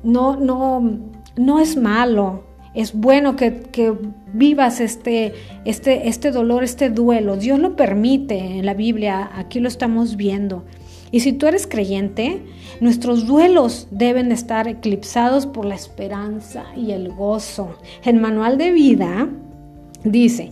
No, 0.03 0.35
no, 0.35 0.99
no 1.37 1.59
es 1.59 1.77
malo. 1.77 2.43
Es 2.73 2.93
bueno 2.93 3.37
que, 3.37 3.61
que 3.61 3.93
vivas 4.33 4.81
este, 4.81 5.33
este, 5.63 6.09
este 6.09 6.31
dolor, 6.31 6.65
este 6.65 6.89
duelo. 6.89 7.37
Dios 7.37 7.57
lo 7.57 7.77
permite 7.77 8.37
en 8.37 8.65
la 8.65 8.73
Biblia. 8.73 9.29
Aquí 9.33 9.61
lo 9.61 9.69
estamos 9.69 10.17
viendo. 10.17 10.65
Y 11.09 11.21
si 11.21 11.31
tú 11.31 11.47
eres 11.47 11.67
creyente, 11.67 12.41
nuestros 12.81 13.25
duelos 13.27 13.87
deben 13.91 14.33
estar 14.33 14.67
eclipsados 14.67 15.45
por 15.45 15.63
la 15.63 15.75
esperanza 15.75 16.65
y 16.75 16.91
el 16.91 17.13
gozo. 17.13 17.77
El 18.03 18.19
manual 18.19 18.57
de 18.57 18.71
vida 18.73 19.29
dice, 20.03 20.51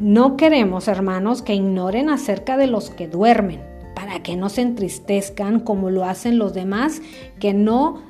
no 0.00 0.36
queremos, 0.36 0.88
hermanos, 0.88 1.42
que 1.42 1.54
ignoren 1.54 2.10
acerca 2.10 2.56
de 2.56 2.66
los 2.66 2.90
que 2.90 3.08
duermen, 3.08 3.62
para 3.94 4.22
que 4.22 4.36
no 4.36 4.48
se 4.48 4.62
entristezcan 4.62 5.60
como 5.60 5.90
lo 5.90 6.04
hacen 6.04 6.38
los 6.38 6.52
demás 6.52 7.00
que 7.38 7.54
no 7.54 8.02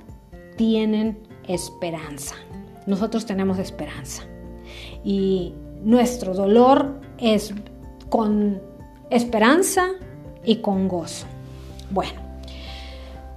tienen 0.57 1.19
esperanza. 1.47 2.37
Nosotros 2.87 3.27
tenemos 3.27 3.59
esperanza. 3.59 4.23
Y 5.05 5.55
nuestro 5.83 6.35
dolor 6.35 7.01
es 7.19 7.55
con 8.09 8.61
esperanza 9.11 9.89
y 10.45 10.57
con 10.57 10.89
gozo. 10.89 11.27
Bueno, 11.91 12.24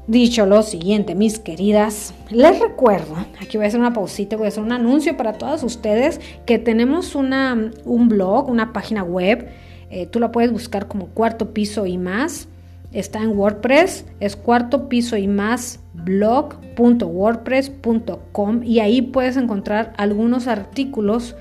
dicho 0.08 0.46
lo 0.46 0.64
siguiente, 0.64 1.16
mis 1.16 1.38
queridas, 1.38 2.14
les 2.30 2.60
recuerdo, 2.60 3.16
aquí 3.42 3.58
voy 3.58 3.66
a 3.66 3.68
hacer 3.68 3.80
una 3.80 3.94
pausita, 3.94 4.38
voy 4.38 4.46
a 4.46 4.48
hacer 4.48 4.64
un 4.64 4.72
anuncio 4.72 5.18
para 5.18 5.34
todas 5.34 5.64
ustedes 5.64 6.22
que 6.46 6.58
tenemos 6.58 7.14
una, 7.14 7.72
un 7.86 8.08
blog, 8.08 8.50
una 8.50 8.74
página 8.74 9.04
web, 9.04 9.50
eh, 9.90 10.06
tú 10.06 10.20
la 10.20 10.32
puedes 10.32 10.52
buscar 10.52 10.88
como 10.88 11.08
cuarto 11.08 11.54
piso 11.54 11.86
y 11.86 11.98
más. 11.98 12.48
Está 12.94 13.22
en 13.22 13.38
WordPress, 13.38 14.06
es 14.22 14.38
cuarto 14.38 14.88
piso 14.88 15.18
y 15.18 15.28
más 15.28 15.82
blog.wordpress.com 15.94 18.64
y 18.64 18.80
ahí 18.80 19.02
puedes 19.02 19.36
encontrar 19.36 19.92
algunos 19.98 20.48
artículos 20.48 21.36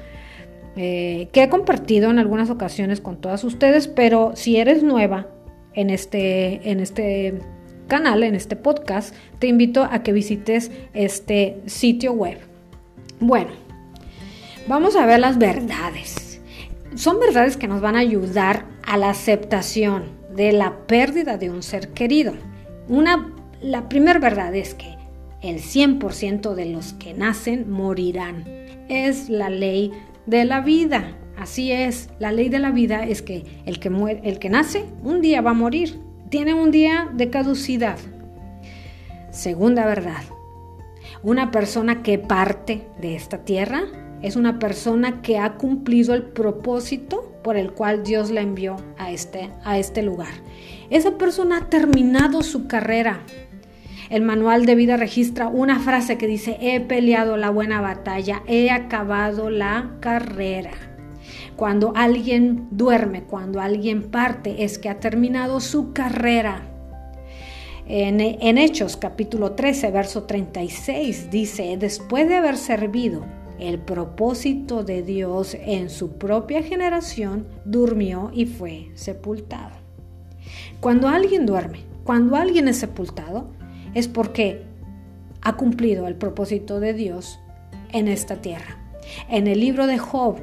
eh, 0.74 1.28
que 1.32 1.44
he 1.44 1.48
compartido 1.48 2.10
en 2.10 2.18
algunas 2.18 2.50
ocasiones 2.50 3.00
con 3.00 3.20
todas 3.20 3.44
ustedes, 3.44 3.86
pero 3.86 4.32
si 4.34 4.56
eres 4.56 4.82
nueva 4.82 5.28
en 5.72 5.90
este, 5.90 6.68
en 6.68 6.80
este 6.80 7.38
canal, 7.86 8.22
en 8.22 8.34
este 8.34 8.56
podcast, 8.56 9.14
te 9.38 9.46
invito 9.46 9.84
a 9.84 10.02
que 10.02 10.12
visites 10.12 10.70
este 10.94 11.60
sitio 11.66 12.12
web. 12.12 12.38
Bueno, 13.20 13.50
vamos 14.66 14.96
a 14.96 15.06
ver 15.06 15.20
las 15.20 15.38
verdades. 15.38 16.40
Son 16.94 17.20
verdades 17.20 17.56
que 17.56 17.68
nos 17.68 17.80
van 17.80 17.96
a 17.96 18.00
ayudar 18.00 18.64
a 18.86 18.96
la 18.96 19.10
aceptación 19.10 20.04
de 20.34 20.52
la 20.52 20.86
pérdida 20.86 21.36
de 21.36 21.50
un 21.50 21.62
ser 21.62 21.88
querido. 21.88 22.34
Una, 22.88 23.32
la 23.60 23.88
primera 23.88 24.18
verdad 24.18 24.54
es 24.54 24.74
que 24.74 24.96
el 25.42 25.60
100% 25.60 26.54
de 26.54 26.66
los 26.66 26.92
que 26.94 27.14
nacen 27.14 27.70
morirán. 27.70 28.44
Es 28.88 29.28
la 29.28 29.50
ley 29.50 29.92
de 30.26 30.44
la 30.44 30.60
vida. 30.60 31.16
Así 31.36 31.70
es, 31.70 32.08
la 32.18 32.32
ley 32.32 32.48
de 32.48 32.58
la 32.58 32.70
vida 32.70 33.04
es 33.04 33.22
que 33.22 33.44
el 33.66 33.78
que, 33.78 33.90
muere, 33.90 34.20
el 34.24 34.38
que 34.38 34.48
nace 34.48 34.86
un 35.02 35.20
día 35.20 35.42
va 35.42 35.50
a 35.50 35.54
morir, 35.54 36.00
tiene 36.28 36.54
un 36.54 36.70
día 36.70 37.08
de 37.12 37.30
caducidad. 37.30 37.98
Segunda 39.30 39.86
verdad, 39.86 40.22
una 41.22 41.50
persona 41.50 42.02
que 42.02 42.18
parte 42.18 42.88
de 43.00 43.14
esta 43.14 43.44
tierra 43.44 43.84
es 44.22 44.36
una 44.36 44.58
persona 44.58 45.22
que 45.22 45.38
ha 45.38 45.54
cumplido 45.54 46.14
el 46.14 46.24
propósito 46.24 47.32
por 47.44 47.56
el 47.56 47.72
cual 47.72 48.02
Dios 48.02 48.30
la 48.30 48.40
envió 48.40 48.76
a 48.98 49.12
este, 49.12 49.50
a 49.64 49.78
este 49.78 50.02
lugar. 50.02 50.32
Esa 50.90 51.18
persona 51.18 51.58
ha 51.58 51.68
terminado 51.68 52.42
su 52.42 52.66
carrera. 52.66 53.20
El 54.10 54.22
manual 54.22 54.66
de 54.66 54.74
vida 54.74 54.96
registra 54.96 55.48
una 55.48 55.78
frase 55.78 56.16
que 56.16 56.26
dice, 56.26 56.56
he 56.60 56.80
peleado 56.80 57.36
la 57.36 57.50
buena 57.50 57.80
batalla, 57.80 58.42
he 58.46 58.70
acabado 58.70 59.50
la 59.50 59.92
carrera. 60.00 60.95
Cuando 61.56 61.92
alguien 61.96 62.68
duerme, 62.70 63.24
cuando 63.24 63.60
alguien 63.60 64.10
parte, 64.10 64.64
es 64.64 64.78
que 64.78 64.90
ha 64.90 65.00
terminado 65.00 65.60
su 65.60 65.94
carrera. 65.94 66.62
En, 67.86 68.20
Hechos 68.58 68.98
capítulo 68.98 69.52
13, 69.52 69.90
verso 69.90 70.24
36 70.24 71.30
dice, 71.30 71.76
después 71.78 72.28
de 72.28 72.34
haber 72.34 72.58
servido 72.58 73.24
el 73.58 73.78
propósito 73.78 74.84
de 74.84 75.02
Dios 75.02 75.54
en 75.58 75.88
su 75.88 76.18
propia 76.18 76.62
generación, 76.62 77.46
durmió 77.64 78.30
y 78.34 78.44
fue 78.44 78.90
sepultado. 78.94 79.76
Cuando 80.80 81.08
alguien 81.08 81.46
duerme, 81.46 81.78
cuando 82.04 82.36
alguien 82.36 82.68
es 82.68 82.76
sepultado, 82.76 83.48
es 83.94 84.08
porque 84.08 84.64
ha 85.40 85.56
cumplido 85.56 86.06
el 86.06 86.16
propósito 86.16 86.80
de 86.80 86.92
Dios 86.92 87.38
en 87.92 88.08
esta 88.08 88.42
tierra. 88.42 88.76
En 89.30 89.46
el 89.46 89.60
libro 89.60 89.86
de 89.86 89.96
Job, 89.96 90.36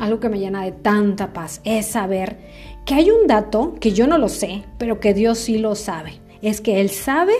algo 0.00 0.18
que 0.18 0.30
me 0.30 0.38
llena 0.38 0.64
de 0.64 0.72
tanta 0.72 1.32
paz 1.32 1.60
es 1.64 1.86
saber 1.86 2.38
que 2.86 2.94
hay 2.94 3.10
un 3.10 3.26
dato 3.26 3.74
que 3.78 3.92
yo 3.92 4.06
no 4.06 4.18
lo 4.18 4.28
sé, 4.28 4.64
pero 4.78 4.98
que 4.98 5.14
Dios 5.14 5.38
sí 5.38 5.58
lo 5.58 5.74
sabe. 5.74 6.14
Es 6.42 6.60
que 6.60 6.80
Él 6.80 6.88
sabe 6.88 7.34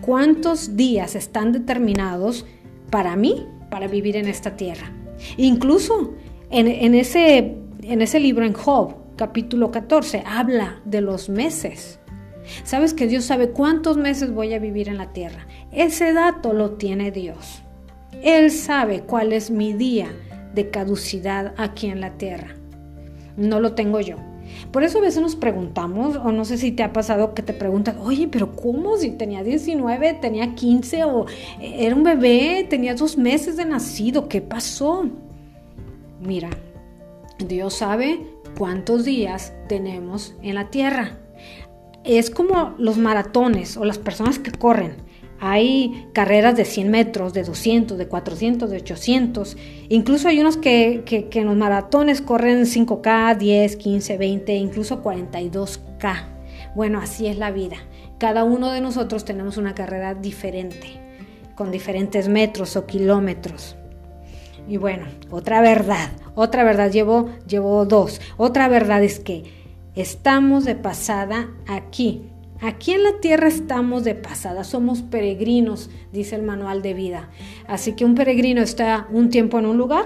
cuántos 0.00 0.76
días 0.76 1.14
están 1.14 1.52
determinados 1.52 2.46
para 2.90 3.16
mí, 3.16 3.46
para 3.70 3.86
vivir 3.86 4.16
en 4.16 4.28
esta 4.28 4.56
tierra. 4.56 4.90
Incluso 5.36 6.14
en, 6.50 6.94
ese, 6.94 7.58
en 7.82 8.00
ese 8.00 8.18
libro 8.18 8.46
en 8.46 8.54
Job, 8.54 8.94
capítulo 9.16 9.70
14, 9.70 10.24
habla 10.26 10.80
de 10.86 11.02
los 11.02 11.28
meses. 11.28 12.00
Sabes 12.64 12.94
que 12.94 13.06
Dios 13.06 13.26
sabe 13.26 13.50
cuántos 13.50 13.98
meses 13.98 14.32
voy 14.32 14.54
a 14.54 14.58
vivir 14.58 14.88
en 14.88 14.96
la 14.96 15.12
tierra. 15.12 15.46
Ese 15.70 16.14
dato 16.14 16.54
lo 16.54 16.72
tiene 16.72 17.10
Dios. 17.10 17.62
Él 18.22 18.50
sabe 18.50 19.02
cuál 19.02 19.34
es 19.34 19.50
mi 19.50 19.74
día 19.74 20.08
de 20.54 20.70
caducidad 20.70 21.54
aquí 21.56 21.88
en 21.88 22.00
la 22.00 22.12
tierra. 22.12 22.56
No 23.36 23.60
lo 23.60 23.74
tengo 23.74 24.00
yo. 24.00 24.16
Por 24.72 24.82
eso 24.82 24.98
a 24.98 25.02
veces 25.02 25.22
nos 25.22 25.36
preguntamos, 25.36 26.16
o 26.16 26.32
no 26.32 26.44
sé 26.44 26.58
si 26.58 26.72
te 26.72 26.82
ha 26.82 26.92
pasado 26.92 27.34
que 27.34 27.42
te 27.42 27.52
preguntan, 27.52 27.98
oye, 27.98 28.28
pero 28.28 28.54
¿cómo? 28.54 28.96
Si 28.96 29.10
tenía 29.10 29.42
19, 29.42 30.14
tenía 30.14 30.54
15, 30.54 31.04
o 31.04 31.26
era 31.60 31.94
un 31.94 32.02
bebé, 32.02 32.66
tenía 32.68 32.94
dos 32.94 33.16
meses 33.16 33.56
de 33.56 33.64
nacido, 33.64 34.28
¿qué 34.28 34.40
pasó? 34.40 35.08
Mira, 36.20 36.50
Dios 37.38 37.74
sabe 37.74 38.20
cuántos 38.58 39.04
días 39.04 39.52
tenemos 39.68 40.34
en 40.42 40.56
la 40.56 40.70
tierra. 40.70 41.18
Es 42.04 42.30
como 42.30 42.74
los 42.78 42.98
maratones 42.98 43.76
o 43.76 43.84
las 43.84 43.98
personas 43.98 44.38
que 44.38 44.52
corren. 44.52 44.96
Hay 45.40 46.08
carreras 46.12 46.54
de 46.54 46.66
100 46.66 46.90
metros, 46.90 47.32
de 47.32 47.44
200, 47.44 47.96
de 47.96 48.06
400, 48.06 48.70
de 48.70 48.76
800. 48.76 49.56
Incluso 49.88 50.28
hay 50.28 50.38
unos 50.40 50.58
que, 50.58 51.02
en 51.32 51.46
los 51.46 51.56
maratones 51.56 52.20
corren 52.20 52.66
5K, 52.66 53.38
10, 53.38 53.76
15, 53.76 54.18
20, 54.18 54.54
incluso 54.54 55.02
42K. 55.02 56.26
Bueno, 56.74 57.00
así 57.00 57.26
es 57.26 57.38
la 57.38 57.50
vida. 57.50 57.76
Cada 58.18 58.44
uno 58.44 58.70
de 58.70 58.82
nosotros 58.82 59.24
tenemos 59.24 59.56
una 59.56 59.74
carrera 59.74 60.14
diferente, 60.14 61.00
con 61.54 61.70
diferentes 61.70 62.28
metros 62.28 62.76
o 62.76 62.86
kilómetros. 62.86 63.76
Y 64.68 64.76
bueno, 64.76 65.06
otra 65.30 65.62
verdad, 65.62 66.10
otra 66.34 66.64
verdad, 66.64 66.90
llevo, 66.90 67.30
llevo 67.46 67.86
dos. 67.86 68.20
Otra 68.36 68.68
verdad 68.68 69.02
es 69.02 69.18
que 69.20 69.44
estamos 69.94 70.66
de 70.66 70.74
pasada 70.74 71.48
aquí, 71.66 72.28
Aquí 72.62 72.92
en 72.92 73.02
la 73.04 73.20
tierra 73.20 73.48
estamos 73.48 74.04
de 74.04 74.14
pasada, 74.14 74.64
somos 74.64 75.00
peregrinos, 75.00 75.88
dice 76.12 76.36
el 76.36 76.42
manual 76.42 76.82
de 76.82 76.92
vida. 76.92 77.30
Así 77.66 77.92
que 77.92 78.04
un 78.04 78.14
peregrino 78.14 78.60
está 78.60 79.08
un 79.10 79.30
tiempo 79.30 79.58
en 79.58 79.64
un 79.64 79.78
lugar 79.78 80.04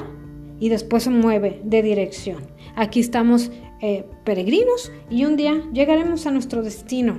y 0.60 0.68
después 0.68 1.02
se 1.02 1.10
mueve 1.10 1.60
de 1.64 1.82
dirección. 1.82 2.46
Aquí 2.76 3.00
estamos 3.00 3.50
eh, 3.80 4.06
peregrinos 4.24 4.92
y 5.10 5.24
un 5.24 5.36
día 5.36 5.64
llegaremos 5.72 6.26
a 6.26 6.30
nuestro 6.30 6.62
destino. 6.62 7.18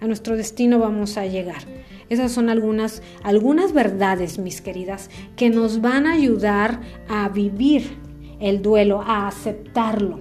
A 0.00 0.06
nuestro 0.06 0.36
destino 0.36 0.78
vamos 0.78 1.16
a 1.16 1.26
llegar. 1.26 1.62
Esas 2.08 2.30
son 2.30 2.48
algunas, 2.48 3.02
algunas 3.24 3.72
verdades, 3.72 4.38
mis 4.38 4.60
queridas, 4.60 5.10
que 5.34 5.50
nos 5.50 5.80
van 5.80 6.06
a 6.06 6.12
ayudar 6.12 6.80
a 7.08 7.28
vivir 7.28 7.96
el 8.38 8.62
duelo, 8.62 9.00
a 9.00 9.26
aceptarlo, 9.26 10.20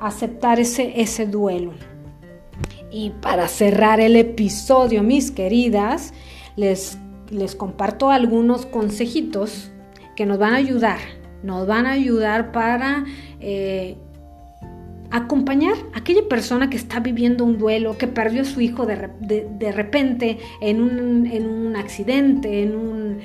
a 0.00 0.08
aceptar 0.08 0.58
ese, 0.58 1.00
ese 1.00 1.26
duelo. 1.26 1.72
Y 2.92 3.10
para 3.22 3.48
cerrar 3.48 4.00
el 4.00 4.16
episodio, 4.16 5.02
mis 5.02 5.30
queridas, 5.30 6.12
les, 6.56 6.98
les 7.30 7.54
comparto 7.54 8.10
algunos 8.10 8.66
consejitos 8.66 9.70
que 10.14 10.26
nos 10.26 10.38
van 10.38 10.52
a 10.52 10.56
ayudar, 10.56 10.98
nos 11.42 11.66
van 11.66 11.86
a 11.86 11.92
ayudar 11.92 12.52
para 12.52 13.04
eh, 13.40 13.96
acompañar 15.10 15.74
a 15.94 15.98
aquella 15.98 16.28
persona 16.28 16.70
que 16.70 16.76
está 16.76 17.00
viviendo 17.00 17.44
un 17.44 17.58
duelo, 17.58 17.96
que 17.98 18.08
perdió 18.08 18.42
a 18.42 18.44
su 18.44 18.60
hijo 18.60 18.86
de, 18.86 19.72
repente 19.72 20.38
en 20.60 20.82
un, 20.82 21.76
accidente, 21.76 22.62
en 22.62 22.76
un, 22.76 23.18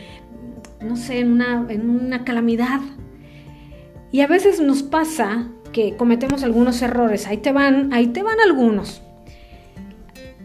no 0.81 0.95
sé, 0.95 1.19
en 1.19 1.31
una, 1.31 1.65
en 1.69 1.89
una 1.89 2.23
calamidad. 2.23 2.79
Y 4.11 4.21
a 4.21 4.27
veces 4.27 4.61
nos 4.61 4.83
pasa 4.83 5.49
que 5.71 5.95
cometemos 5.95 6.43
algunos 6.43 6.81
errores. 6.81 7.27
Ahí 7.27 7.37
te 7.37 7.51
van, 7.51 7.93
ahí 7.93 8.07
te 8.07 8.23
van 8.23 8.39
algunos. 8.39 9.01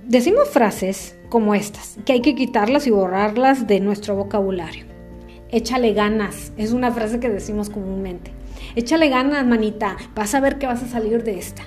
Decimos 0.04 0.48
frases 0.48 1.16
como 1.28 1.54
estas, 1.54 1.96
que 2.04 2.14
hay 2.14 2.22
que 2.22 2.34
quitarlas 2.34 2.88
y 2.88 2.90
borrarlas 2.90 3.68
de 3.68 3.78
nuestro 3.78 4.16
vocabulario. 4.16 4.84
Échale 5.50 5.92
ganas, 5.92 6.52
es 6.56 6.72
una 6.72 6.90
frase 6.90 7.20
que 7.20 7.28
decimos 7.28 7.70
comúnmente. 7.70 8.32
Échale 8.74 9.08
ganas, 9.08 9.46
manita, 9.46 9.96
vas 10.16 10.34
a 10.34 10.40
ver 10.40 10.58
que 10.58 10.66
vas 10.66 10.82
a 10.82 10.88
salir 10.88 11.22
de 11.22 11.38
esta. 11.38 11.62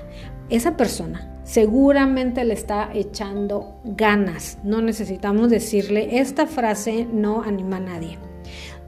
Esa 0.49 0.75
persona 0.75 1.39
seguramente 1.45 2.43
le 2.43 2.55
está 2.55 2.89
echando 2.93 3.79
ganas. 3.85 4.57
No 4.65 4.81
necesitamos 4.81 5.49
decirle, 5.49 6.19
esta 6.19 6.45
frase 6.45 7.07
no 7.09 7.41
anima 7.41 7.77
a 7.77 7.81
nadie. 7.81 8.17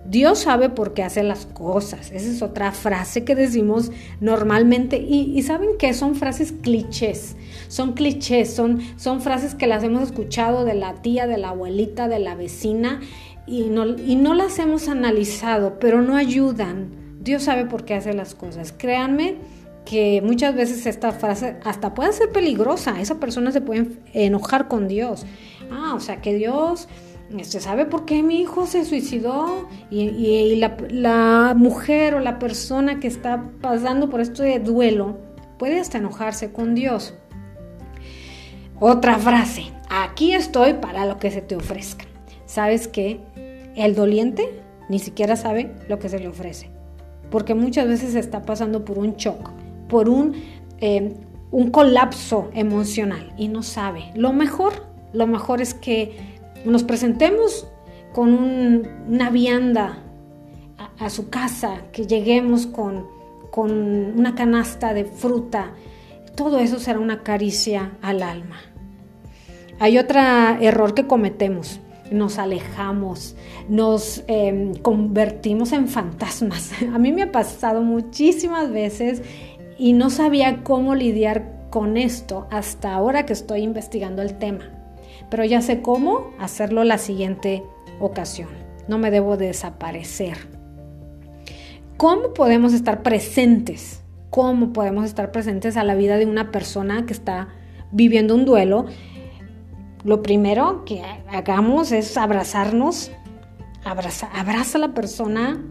Dios 0.10 0.40
sabe 0.40 0.70
por 0.70 0.94
qué 0.94 1.04
hace 1.04 1.22
las 1.22 1.46
cosas. 1.46 2.12
Esa 2.12 2.30
es 2.30 2.42
otra 2.42 2.72
frase 2.72 3.26
que 3.26 3.36
decimos 3.36 3.92
normalmente. 4.22 4.98
Y, 4.98 5.42
saben 5.44 5.78
que 5.78 5.94
son 5.94 6.16
frases 6.16 6.54
clichés. 6.54 7.36
Son 7.68 7.94
clichés, 7.94 8.54
son, 8.54 8.82
son 8.98 9.22
frases 9.22 9.56
que 9.56 9.68
las 9.68 9.84
hemos 9.84 10.04
escuchado 10.04 10.66
de 10.66 10.74
la 10.74 10.96
tía, 11.02 11.28
de 11.28 11.38
la 11.38 11.50
abuelita, 11.50 12.08
de 12.08 12.20
la 12.20 12.36
vecina 12.36 13.02
y 13.46 13.64
no, 13.64 13.86
y 13.86 14.16
no 14.16 14.34
las 14.34 14.60
hemos 14.60 14.88
analizado, 14.88 15.80
pero 15.80 16.02
no 16.02 16.16
ayudan 16.16 17.08
Dios 17.28 17.44
sabe 17.44 17.66
por 17.66 17.84
qué 17.84 17.94
hace 17.94 18.14
las 18.14 18.36
cosas. 18.36 18.74
Créanme 18.76 19.36
que 19.86 20.22
muchas 20.22 20.56
veces 20.56 20.86
esta 20.86 21.12
frase 21.12 21.58
hasta 21.66 21.94
puede 21.94 22.14
ser 22.14 22.30
peligrosa. 22.32 23.02
Esa 23.02 23.20
persona 23.20 23.52
se 23.52 23.60
puede 23.60 23.90
enojar 24.14 24.70
con 24.70 24.88
Dios. 24.88 25.26
Ah, 25.70 25.94
o 25.94 26.00
sea 26.00 26.22
que 26.22 26.34
Dios 26.36 26.88
este, 27.38 27.60
sabe 27.60 27.86
por 27.86 28.06
qué 28.06 28.24
mi 28.24 28.40
hijo 28.40 28.66
se 28.66 28.86
suicidó 28.86 29.68
y, 29.92 30.56
la, 30.56 31.54
mujer 31.58 32.16
o 32.16 32.22
la 32.22 32.40
persona 32.40 33.02
que 33.02 33.08
está 33.08 33.44
pasando 33.62 34.10
por 34.10 34.22
esto 34.22 34.44
de 34.44 34.60
duelo 34.60 35.18
puede 35.60 35.82
hasta 35.82 35.98
enojarse 35.98 36.54
con 36.54 36.76
Dios. 36.76 37.14
Otra 38.80 39.18
frase, 39.18 39.72
aquí 39.90 40.34
estoy 40.34 40.74
para 40.74 41.06
lo 41.06 41.18
que 41.20 41.32
se 41.32 41.42
te 41.42 41.56
ofrezca. 41.56 42.06
¿Sabes 42.46 42.88
qué? 42.88 43.20
El 43.76 43.96
doliente 43.96 44.62
ni 44.90 45.00
siquiera 45.00 45.36
sabe 45.36 45.76
lo 45.88 46.00
que 46.00 46.10
se 46.10 46.20
le 46.20 46.28
ofrece 46.28 46.78
porque 47.30 47.56
muchas 47.56 47.88
veces 47.88 48.16
está 48.16 48.44
pasando 48.44 48.86
por 48.86 48.98
un 48.98 49.16
shock, 49.16 49.52
por 49.90 50.10
un, 50.10 50.36
eh, 50.80 51.14
un 51.52 51.72
colapso 51.72 52.50
emocional 52.54 53.34
y 53.38 53.48
no 53.48 53.64
sabe. 53.64 54.12
Lo 54.16 54.34
mejor, 54.34 54.86
lo 55.14 55.28
mejor 55.28 55.62
es 55.62 55.74
que 55.74 56.18
nos 56.66 56.84
presentemos 56.84 57.68
con 58.14 58.34
una 59.08 59.30
vianda 59.30 60.00
a, 61.00 61.10
su 61.10 61.30
casa, 61.30 61.82
que 61.92 62.08
lleguemos 62.08 62.66
con, 62.66 63.08
con 63.52 63.72
una 63.72 64.36
canasta 64.36 64.94
de 64.94 65.06
fruta. 65.06 65.72
Todo 66.38 66.60
eso 66.60 66.80
será 66.80 67.00
una 67.00 67.24
caricia 67.24 67.98
al 68.02 68.24
alma. 68.24 68.62
Hay 69.80 69.98
otro 69.98 70.22
error 70.62 70.94
que 70.94 71.06
cometemos 71.06 71.82
nos 72.12 72.38
alejamos, 72.38 73.36
nos 73.70 74.24
em, 74.28 74.74
convertimos 74.76 75.72
en 75.72 75.88
fantasmas. 75.88 76.72
A 76.94 76.98
mí 76.98 77.12
me 77.12 77.24
ha 77.24 77.32
pasado 77.32 77.82
muchísimas 77.82 78.72
veces 78.72 79.22
y 79.78 79.94
no 79.94 80.10
sabía 80.10 80.64
cómo 80.64 80.96
lidiar 80.96 81.68
con 81.70 81.98
esto 81.98 82.48
hasta 82.50 82.94
ahora 82.94 83.26
que 83.26 83.34
estoy 83.34 83.62
investigando 83.62 84.22
el 84.22 84.38
tema. 84.38 84.70
Pero 85.30 85.44
ya 85.44 85.62
sé 85.62 85.82
cómo 85.82 86.32
hacerlo 86.40 86.84
la 86.84 86.98
siguiente 86.98 87.64
ocasión. 88.00 88.50
No 88.88 88.98
me 88.98 89.12
debo 89.12 89.36
desaparecer. 89.36 90.38
¿Cómo 91.98 92.34
podemos 92.34 92.74
estar 92.74 93.04
presentes? 93.04 94.02
¿Cómo 94.30 94.74
podemos 94.74 95.06
estar 95.06 95.32
presentes 95.32 95.78
a 95.78 95.84
la 95.84 95.96
vida 95.96 96.18
de 96.18 96.26
una 96.26 96.52
persona 96.52 97.06
que 97.06 97.14
está 97.14 97.48
viviendo 97.92 98.36
un 98.36 98.46
duelo 98.46 98.86
lo 100.08 100.22
primero 100.24 100.86
que 100.86 101.04
hagamos 101.28 101.92
es 101.92 102.16
abrazarnos, 102.16 103.12
abraza, 103.84 104.30
abraza 104.34 104.78
a 104.78 104.82
la 104.82 104.94
persona. 104.94 105.62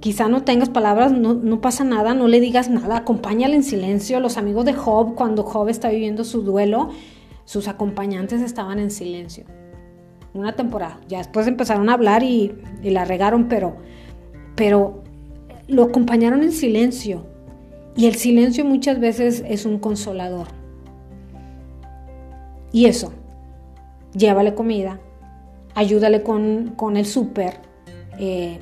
Quizá 0.00 0.26
no 0.26 0.42
tengas 0.42 0.68
palabras, 0.68 1.12
no, 1.12 1.60
pasa 1.60 1.84
nada, 1.84 2.12
no 2.12 2.26
le 2.26 2.40
digas 2.40 2.68
nada, 2.68 2.96
acompáñale 2.96 3.54
en 3.54 3.62
silencio. 3.62 4.18
Los 4.18 4.36
amigos 4.36 4.64
de 4.64 4.72
Job, 4.72 5.14
cuando 5.14 5.44
Job 5.44 5.68
está 5.68 5.90
viviendo 5.90 6.24
su 6.24 6.42
duelo, 6.42 6.90
sus 7.44 7.68
acompañantes 7.68 8.40
estaban 8.40 8.80
en 8.80 8.90
silencio. 8.90 9.44
Una 10.34 10.56
temporada. 10.56 10.98
Ya 11.06 11.18
después 11.18 11.46
empezaron 11.46 11.88
a 11.88 11.92
hablar 11.92 12.24
y, 12.24 12.52
y 12.82 12.90
la 12.90 13.04
regaron, 13.04 13.46
pero, 13.46 13.76
pero 14.56 15.04
lo 15.68 15.84
acompañaron 15.84 16.42
en 16.42 16.50
silencio. 16.50 17.26
Y 17.94 18.06
el 18.06 18.14
silencio 18.14 18.64
muchas 18.64 19.00
veces 19.00 19.44
es 19.46 19.66
un 19.66 19.78
consolador. 19.78 20.48
Y 22.72 22.86
eso, 22.86 23.12
llévale 24.14 24.54
comida, 24.54 24.98
ayúdale 25.74 26.22
con, 26.22 26.96
el 26.96 27.04
súper, 27.04 27.60
eh, 28.18 28.58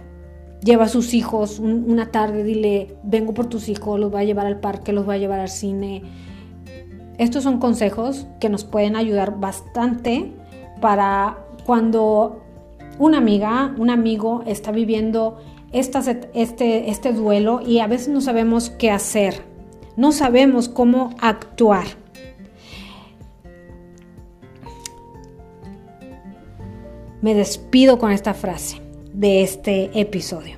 lleva 0.65 0.85
a 0.85 0.89
sus 0.89 1.15
hijos 1.15 1.61
una 1.61 2.11
tarde, 2.11 2.43
dile, 2.43 2.97
vengo 3.05 3.35
por 3.35 3.47
tus 3.47 3.69
hijos, 3.69 4.01
los 4.01 4.13
va 4.13 4.21
a 4.21 4.25
llevar 4.25 4.47
al 4.47 4.59
parque, 4.59 4.93
los 4.93 5.09
va 5.09 5.15
a 5.15 5.19
llevar 5.19 5.39
al 5.39 5.49
cine. 5.49 6.03
Estos 7.19 7.45
son 7.45 7.61
consejos 7.61 8.27
que 8.41 8.49
nos 8.49 8.65
pueden 8.65 8.97
ayudar 8.97 9.39
bastante 9.39 10.33
para 10.81 11.39
cuando 11.65 12.43
una 12.99 13.19
amiga, 13.19 13.75
un 13.79 13.91
amigo 13.91 14.43
está 14.47 14.73
viviendo 14.73 15.39
este, 15.73 16.91
este 16.91 17.13
duelo 17.13 17.61
y 17.65 17.79
a 17.81 17.87
veces 17.87 18.09
no 18.09 18.21
sabemos 18.21 18.71
qué 18.71 18.91
hacer, 18.91 19.43
no 19.97 20.13
sabemos 20.13 20.69
cómo 20.69 21.15
actuar. 21.21 21.87
me 27.23 27.35
despido 27.35 27.99
con 27.99 28.13
esta 28.13 28.35
frase 28.35 28.81
de 29.13 29.43
este 29.43 29.91
episodio. 29.99 30.57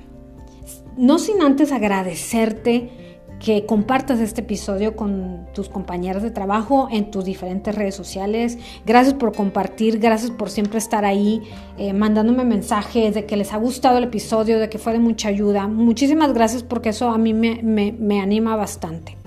No 0.95 1.19
sin 1.19 1.41
antes 1.41 1.71
agradecerte 1.71 3.12
que 3.43 3.65
compartas 3.65 4.21
este 4.21 4.39
episodio 4.39 4.95
con 4.95 5.47
tus 5.53 5.67
compañeras 5.67 6.23
de 6.23 6.31
trabajo 6.31 6.87
en 6.89 7.11
tus 7.11 7.25
diferentes 7.25 7.75
redes 7.75 7.93
sociales. 7.93 8.57
Gracias 8.85 9.15
por 9.15 9.35
compartir, 9.35 9.99
gracias 9.99 10.31
por 10.31 10.49
siempre 10.49 10.77
estar 10.77 11.03
ahí 11.03 11.41
eh, 11.77 11.91
mandándome 11.91 12.45
mensajes 12.45 13.13
de 13.13 13.25
que 13.25 13.35
les 13.35 13.51
ha 13.51 13.57
gustado 13.57 13.97
el 13.97 14.05
episodio, 14.05 14.59
de 14.59 14.69
que 14.69 14.79
fue 14.79 14.93
de 14.93 14.99
mucha 14.99 15.27
ayuda. 15.27 15.67
Muchísimas 15.67 16.33
gracias 16.33 16.63
porque 16.63 16.89
eso 16.89 17.09
a 17.09 17.17
mí 17.17 17.33
me, 17.33 17.61
me 17.61 18.21
anima 18.21 18.55
bastante. 18.55 19.17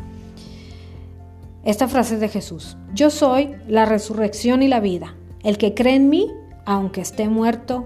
Esta 1.64 1.86
frase 1.86 2.14
es 2.14 2.20
de 2.20 2.28
Jesús. 2.28 2.78
Yo 2.94 3.10
soy 3.10 3.50
la 3.68 3.84
resurrección 3.84 4.62
y 4.62 4.68
la 4.68 4.80
vida. 4.80 5.14
El 5.42 5.58
que 5.58 5.74
cree 5.74 5.94
en 5.94 6.08
mí, 6.08 6.32
aunque 6.64 7.02
esté 7.02 7.28
muerto, 7.28 7.84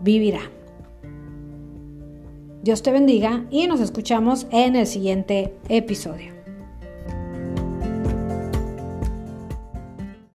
vivirá. 0.00 0.40
Dios 2.68 2.82
te 2.82 2.92
bendiga 2.92 3.46
y 3.50 3.66
nos 3.66 3.80
escuchamos 3.80 4.46
en 4.50 4.76
el 4.76 4.86
siguiente 4.86 5.54
episodio. 5.70 6.37